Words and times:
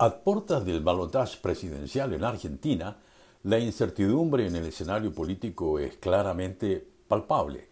A 0.00 0.14
puertas 0.14 0.64
del 0.64 0.80
balotaje 0.80 1.38
presidencial 1.42 2.12
en 2.12 2.22
Argentina, 2.22 2.98
la 3.42 3.58
incertidumbre 3.58 4.46
en 4.46 4.54
el 4.54 4.66
escenario 4.66 5.12
político 5.12 5.80
es 5.80 5.96
claramente 5.96 6.86
palpable. 7.08 7.66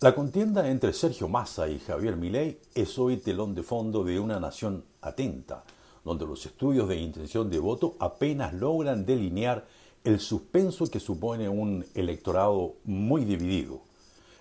La 0.00 0.14
contienda 0.14 0.68
entre 0.68 0.92
Sergio 0.92 1.28
Massa 1.28 1.66
y 1.66 1.78
Javier 1.78 2.14
Milei 2.16 2.60
es 2.74 2.98
hoy 2.98 3.16
telón 3.16 3.54
de 3.54 3.62
fondo 3.62 4.04
de 4.04 4.20
una 4.20 4.38
nación 4.38 4.84
atenta, 5.00 5.64
donde 6.04 6.26
los 6.26 6.44
estudios 6.44 6.88
de 6.88 6.96
intención 6.96 7.48
de 7.48 7.58
voto 7.58 7.94
apenas 8.00 8.52
logran 8.52 9.06
delinear 9.06 9.66
el 10.04 10.20
suspenso 10.20 10.86
que 10.88 11.00
supone 11.00 11.48
un 11.48 11.86
electorado 11.94 12.74
muy 12.84 13.24
dividido. 13.24 13.80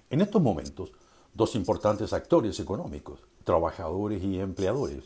En 0.10 0.20
estos 0.20 0.42
momentos, 0.42 0.92
dos 1.34 1.56
importantes 1.56 2.12
actores 2.12 2.60
económicos, 2.60 3.22
trabajadores 3.46 4.22
y 4.22 4.38
empleadores, 4.38 5.06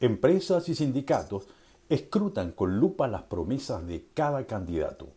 empresas 0.00 0.68
y 0.68 0.74
sindicatos 0.74 1.44
escrutan 1.88 2.52
con 2.52 2.78
lupa 2.78 3.08
las 3.08 3.22
promesas 3.22 3.86
de 3.86 4.06
cada 4.14 4.46
candidato. 4.46 5.08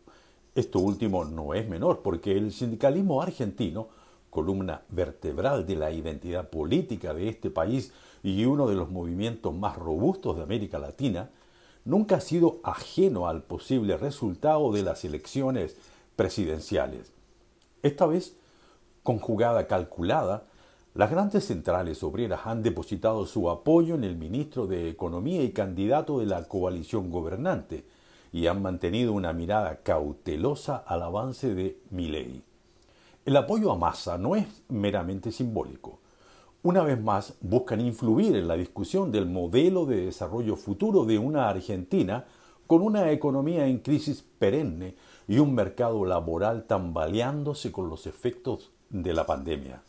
Esto 0.55 0.79
último 0.79 1.25
no 1.25 1.53
es 1.53 1.67
menor 1.67 2.01
porque 2.01 2.37
el 2.37 2.51
sindicalismo 2.51 3.21
argentino, 3.21 3.87
columna 4.29 4.81
vertebral 4.89 5.65
de 5.65 5.75
la 5.75 5.91
identidad 5.91 6.49
política 6.49 7.13
de 7.13 7.29
este 7.29 7.49
país 7.49 7.91
y 8.23 8.45
uno 8.45 8.67
de 8.67 8.75
los 8.75 8.89
movimientos 8.89 9.53
más 9.53 9.77
robustos 9.77 10.37
de 10.37 10.43
América 10.43 10.79
Latina, 10.79 11.29
nunca 11.83 12.17
ha 12.17 12.21
sido 12.21 12.59
ajeno 12.63 13.27
al 13.27 13.43
posible 13.43 13.97
resultado 13.97 14.71
de 14.71 14.83
las 14.83 15.03
elecciones 15.03 15.75
presidenciales. 16.15 17.11
Esta 17.83 18.05
vez, 18.05 18.35
con 19.03 19.19
jugada 19.19 19.67
calculada, 19.67 20.43
las 20.93 21.09
grandes 21.09 21.45
centrales 21.45 22.03
obreras 22.03 22.41
han 22.45 22.63
depositado 22.63 23.25
su 23.25 23.49
apoyo 23.49 23.95
en 23.95 24.03
el 24.03 24.17
ministro 24.17 24.67
de 24.67 24.89
Economía 24.89 25.41
y 25.41 25.51
candidato 25.51 26.19
de 26.19 26.25
la 26.25 26.43
coalición 26.49 27.09
gobernante 27.09 27.85
y 28.33 28.47
han 28.47 28.61
mantenido 28.61 29.13
una 29.13 29.31
mirada 29.31 29.77
cautelosa 29.83 30.75
al 30.75 31.03
avance 31.03 31.55
de 31.55 31.79
Milei. 31.91 32.43
El 33.23 33.37
apoyo 33.37 33.71
a 33.71 33.77
Massa 33.77 34.17
no 34.17 34.35
es 34.35 34.45
meramente 34.67 35.31
simbólico. 35.31 35.99
Una 36.61 36.83
vez 36.83 37.01
más 37.01 37.35
buscan 37.39 37.79
influir 37.79 38.35
en 38.35 38.49
la 38.49 38.57
discusión 38.57 39.13
del 39.13 39.27
modelo 39.27 39.85
de 39.85 40.05
desarrollo 40.05 40.57
futuro 40.57 41.05
de 41.05 41.17
una 41.17 41.47
Argentina 41.47 42.25
con 42.67 42.81
una 42.81 43.11
economía 43.11 43.65
en 43.65 43.79
crisis 43.79 44.25
perenne 44.39 44.95
y 45.25 45.39
un 45.39 45.55
mercado 45.55 46.03
laboral 46.03 46.65
tambaleándose 46.65 47.71
con 47.71 47.87
los 47.87 48.07
efectos 48.07 48.71
de 48.89 49.13
la 49.13 49.25
pandemia. 49.25 49.81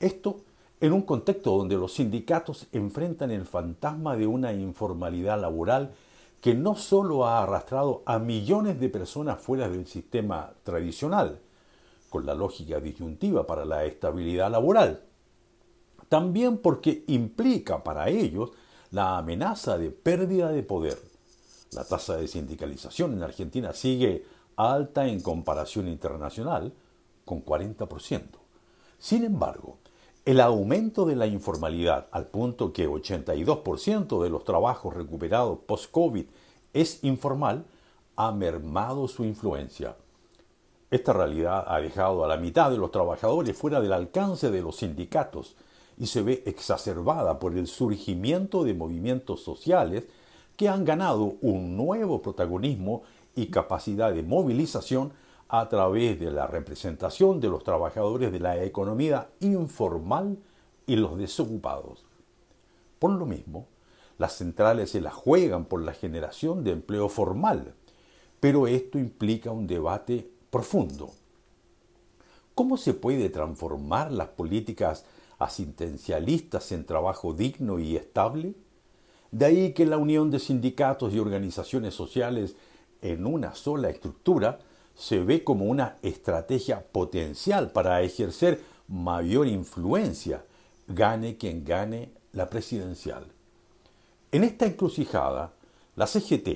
Esto 0.00 0.40
en 0.80 0.92
un 0.92 1.02
contexto 1.02 1.56
donde 1.56 1.76
los 1.76 1.94
sindicatos 1.94 2.66
enfrentan 2.72 3.30
el 3.30 3.46
fantasma 3.46 4.16
de 4.16 4.26
una 4.26 4.52
informalidad 4.52 5.40
laboral 5.40 5.94
que 6.40 6.54
no 6.54 6.74
solo 6.74 7.26
ha 7.26 7.42
arrastrado 7.42 8.02
a 8.04 8.18
millones 8.18 8.78
de 8.78 8.90
personas 8.90 9.40
fuera 9.40 9.68
del 9.68 9.86
sistema 9.86 10.52
tradicional, 10.62 11.40
con 12.10 12.26
la 12.26 12.34
lógica 12.34 12.80
disyuntiva 12.80 13.46
para 13.46 13.64
la 13.64 13.84
estabilidad 13.86 14.50
laboral, 14.50 15.02
también 16.08 16.58
porque 16.58 17.02
implica 17.06 17.82
para 17.82 18.08
ellos 18.10 18.50
la 18.90 19.16
amenaza 19.18 19.78
de 19.78 19.90
pérdida 19.90 20.50
de 20.50 20.62
poder. 20.62 20.98
La 21.72 21.84
tasa 21.84 22.16
de 22.16 22.28
sindicalización 22.28 23.14
en 23.14 23.22
Argentina 23.22 23.72
sigue 23.72 24.24
alta 24.56 25.06
en 25.06 25.20
comparación 25.20 25.88
internacional, 25.88 26.72
con 27.24 27.44
40%. 27.44 28.43
Sin 28.98 29.24
embargo, 29.24 29.78
el 30.24 30.40
aumento 30.40 31.04
de 31.04 31.16
la 31.16 31.26
informalidad 31.26 32.06
al 32.10 32.26
punto 32.26 32.72
que 32.72 32.88
82% 32.88 34.22
de 34.22 34.30
los 34.30 34.44
trabajos 34.44 34.94
recuperados 34.94 35.58
post-COVID 35.66 36.24
es 36.72 37.04
informal 37.04 37.66
ha 38.16 38.32
mermado 38.32 39.06
su 39.06 39.24
influencia. 39.24 39.96
Esta 40.90 41.12
realidad 41.12 41.64
ha 41.66 41.80
dejado 41.80 42.24
a 42.24 42.28
la 42.28 42.36
mitad 42.36 42.70
de 42.70 42.78
los 42.78 42.90
trabajadores 42.90 43.56
fuera 43.56 43.80
del 43.80 43.92
alcance 43.92 44.50
de 44.50 44.62
los 44.62 44.76
sindicatos 44.76 45.56
y 45.98 46.06
se 46.06 46.22
ve 46.22 46.42
exacerbada 46.46 47.38
por 47.38 47.56
el 47.56 47.66
surgimiento 47.66 48.64
de 48.64 48.74
movimientos 48.74 49.42
sociales 49.42 50.04
que 50.56 50.68
han 50.68 50.84
ganado 50.84 51.34
un 51.40 51.76
nuevo 51.76 52.22
protagonismo 52.22 53.02
y 53.34 53.46
capacidad 53.46 54.12
de 54.12 54.22
movilización 54.22 55.12
a 55.48 55.68
través 55.68 56.18
de 56.18 56.30
la 56.30 56.46
representación 56.46 57.40
de 57.40 57.48
los 57.48 57.62
trabajadores 57.64 58.32
de 58.32 58.40
la 58.40 58.62
economía 58.62 59.28
informal 59.40 60.38
y 60.86 60.96
los 60.96 61.18
desocupados. 61.18 62.04
Por 62.98 63.12
lo 63.12 63.26
mismo, 63.26 63.66
las 64.18 64.34
centrales 64.34 64.90
se 64.90 65.00
las 65.00 65.14
juegan 65.14 65.64
por 65.64 65.82
la 65.82 65.92
generación 65.92 66.64
de 66.64 66.72
empleo 66.72 67.08
formal, 67.08 67.74
pero 68.40 68.66
esto 68.66 68.98
implica 68.98 69.50
un 69.50 69.66
debate 69.66 70.30
profundo. 70.50 71.10
¿Cómo 72.54 72.76
se 72.76 72.94
puede 72.94 73.30
transformar 73.30 74.12
las 74.12 74.28
políticas 74.28 75.04
asistencialistas 75.38 76.70
en 76.72 76.86
trabajo 76.86 77.34
digno 77.34 77.80
y 77.80 77.96
estable? 77.96 78.54
De 79.32 79.46
ahí 79.46 79.72
que 79.72 79.84
la 79.84 79.98
unión 79.98 80.30
de 80.30 80.38
sindicatos 80.38 81.12
y 81.12 81.18
organizaciones 81.18 81.94
sociales 81.94 82.54
en 83.02 83.26
una 83.26 83.54
sola 83.54 83.90
estructura 83.90 84.60
se 84.94 85.18
ve 85.20 85.42
como 85.42 85.64
una 85.64 85.96
estrategia 86.02 86.80
potencial 86.80 87.70
para 87.70 88.02
ejercer 88.02 88.60
mayor 88.88 89.46
influencia, 89.46 90.44
gane 90.86 91.36
quien 91.36 91.64
gane 91.64 92.10
la 92.32 92.48
presidencial. 92.48 93.26
En 94.30 94.44
esta 94.44 94.66
encrucijada, 94.66 95.52
la 95.96 96.06
CGT 96.06 96.48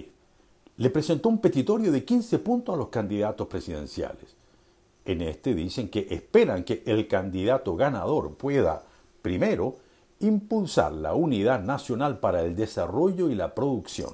le 0.77 0.91
presentó 0.91 1.29
un 1.29 1.39
petitorio 1.39 1.91
de 1.91 2.05
15 2.05 2.39
puntos 2.39 2.75
a 2.75 2.79
los 2.79 2.89
candidatos 2.89 3.49
presidenciales. 3.49 4.37
En 5.05 5.23
este 5.23 5.55
dicen 5.55 5.89
que 5.89 6.07
esperan 6.11 6.65
que 6.65 6.83
el 6.87 7.09
candidato 7.09 7.75
ganador 7.77 8.35
pueda, 8.37 8.83
primero, 9.23 9.77
impulsar 10.21 10.93
la 10.93 11.15
unidad 11.15 11.63
nacional 11.63 12.19
para 12.19 12.43
el 12.43 12.55
desarrollo 12.55 13.31
y 13.31 13.35
la 13.35 13.55
producción. 13.55 14.13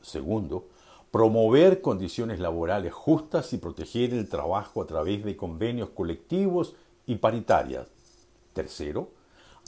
Segundo, 0.00 0.66
promover 1.14 1.80
condiciones 1.80 2.40
laborales 2.40 2.92
justas 2.92 3.52
y 3.52 3.58
proteger 3.58 4.12
el 4.12 4.28
trabajo 4.28 4.82
a 4.82 4.86
través 4.88 5.24
de 5.24 5.36
convenios 5.36 5.90
colectivos 5.90 6.74
y 7.06 7.14
paritarias. 7.14 7.86
Tercero, 8.52 9.10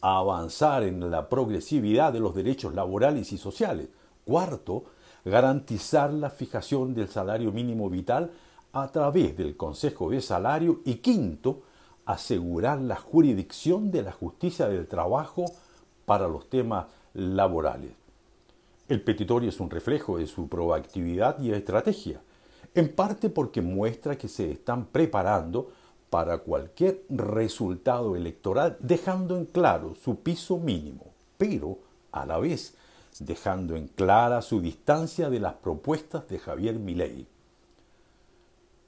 avanzar 0.02 0.82
en 0.82 1.08
la 1.08 1.28
progresividad 1.28 2.12
de 2.12 2.18
los 2.18 2.34
derechos 2.34 2.74
laborales 2.74 3.30
y 3.30 3.38
sociales. 3.38 3.86
Cuarto, 4.24 4.86
garantizar 5.24 6.12
la 6.12 6.30
fijación 6.30 6.94
del 6.94 7.06
salario 7.06 7.52
mínimo 7.52 7.88
vital 7.88 8.32
a 8.72 8.90
través 8.90 9.36
del 9.36 9.56
Consejo 9.56 10.10
de 10.10 10.22
Salario. 10.22 10.80
Y 10.84 10.96
quinto, 10.96 11.62
asegurar 12.06 12.80
la 12.80 12.96
jurisdicción 12.96 13.92
de 13.92 14.02
la 14.02 14.10
justicia 14.10 14.66
del 14.66 14.88
trabajo 14.88 15.44
para 16.06 16.26
los 16.26 16.50
temas 16.50 16.86
laborales. 17.14 18.05
El 18.88 19.02
petitorio 19.02 19.48
es 19.48 19.58
un 19.58 19.68
reflejo 19.68 20.18
de 20.18 20.28
su 20.28 20.48
proactividad 20.48 21.40
y 21.40 21.50
estrategia, 21.50 22.20
en 22.74 22.94
parte 22.94 23.30
porque 23.30 23.60
muestra 23.60 24.16
que 24.16 24.28
se 24.28 24.52
están 24.52 24.86
preparando 24.86 25.72
para 26.08 26.38
cualquier 26.38 27.02
resultado 27.08 28.14
electoral 28.14 28.76
dejando 28.78 29.36
en 29.36 29.46
claro 29.46 29.96
su 29.96 30.20
piso 30.20 30.58
mínimo, 30.58 31.06
pero 31.36 31.78
a 32.12 32.26
la 32.26 32.38
vez 32.38 32.74
dejando 33.18 33.74
en 33.74 33.88
clara 33.88 34.40
su 34.40 34.60
distancia 34.60 35.30
de 35.30 35.40
las 35.40 35.54
propuestas 35.54 36.28
de 36.28 36.38
Javier 36.38 36.78
Milei. 36.78 37.26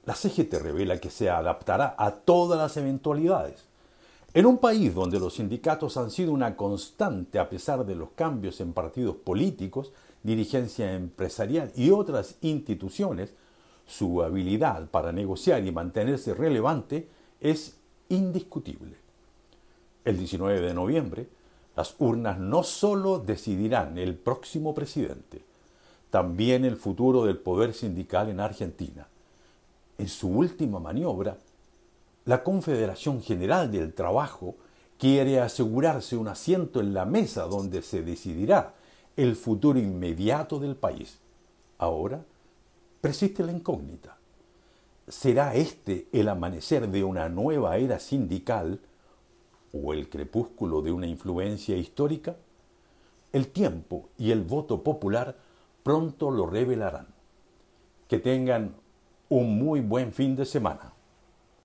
La 0.04 0.14
CGT 0.14 0.54
revela 0.62 0.98
que 0.98 1.10
se 1.10 1.28
adaptará 1.28 1.94
a 1.98 2.12
todas 2.12 2.58
las 2.58 2.76
eventualidades, 2.76 3.66
en 4.34 4.46
un 4.46 4.58
país 4.58 4.94
donde 4.94 5.18
los 5.18 5.34
sindicatos 5.34 5.96
han 5.96 6.10
sido 6.10 6.32
una 6.32 6.56
constante 6.56 7.38
a 7.38 7.48
pesar 7.48 7.86
de 7.86 7.94
los 7.94 8.10
cambios 8.10 8.60
en 8.60 8.72
partidos 8.72 9.16
políticos, 9.16 9.92
dirigencia 10.22 10.94
empresarial 10.94 11.72
y 11.74 11.90
otras 11.90 12.36
instituciones, 12.42 13.32
su 13.86 14.22
habilidad 14.22 14.90
para 14.90 15.12
negociar 15.12 15.64
y 15.64 15.72
mantenerse 15.72 16.34
relevante 16.34 17.08
es 17.40 17.78
indiscutible. 18.10 18.96
El 20.04 20.18
19 20.18 20.60
de 20.60 20.74
noviembre, 20.74 21.28
las 21.74 21.94
urnas 21.98 22.38
no 22.38 22.62
solo 22.64 23.18
decidirán 23.18 23.98
el 23.98 24.14
próximo 24.14 24.74
presidente, 24.74 25.42
también 26.10 26.64
el 26.64 26.76
futuro 26.76 27.24
del 27.24 27.38
poder 27.38 27.72
sindical 27.72 28.28
en 28.28 28.40
Argentina. 28.40 29.08
En 29.96 30.08
su 30.08 30.28
última 30.28 30.80
maniobra, 30.80 31.38
la 32.28 32.44
Confederación 32.44 33.22
General 33.22 33.72
del 33.72 33.94
Trabajo 33.94 34.56
quiere 34.98 35.40
asegurarse 35.40 36.14
un 36.14 36.28
asiento 36.28 36.78
en 36.78 36.92
la 36.92 37.06
mesa 37.06 37.44
donde 37.44 37.80
se 37.80 38.02
decidirá 38.02 38.74
el 39.16 39.34
futuro 39.34 39.78
inmediato 39.78 40.58
del 40.58 40.76
país. 40.76 41.20
Ahora 41.78 42.22
persiste 43.00 43.42
la 43.42 43.52
incógnita. 43.52 44.18
¿Será 45.06 45.54
este 45.54 46.06
el 46.12 46.28
amanecer 46.28 46.90
de 46.90 47.02
una 47.02 47.30
nueva 47.30 47.78
era 47.78 47.98
sindical 47.98 48.78
o 49.72 49.94
el 49.94 50.10
crepúsculo 50.10 50.82
de 50.82 50.92
una 50.92 51.06
influencia 51.06 51.78
histórica? 51.78 52.36
El 53.32 53.48
tiempo 53.48 54.10
y 54.18 54.32
el 54.32 54.42
voto 54.42 54.82
popular 54.82 55.34
pronto 55.82 56.30
lo 56.30 56.44
revelarán. 56.44 57.06
Que 58.06 58.18
tengan 58.18 58.74
un 59.30 59.58
muy 59.58 59.80
buen 59.80 60.12
fin 60.12 60.36
de 60.36 60.44
semana. 60.44 60.92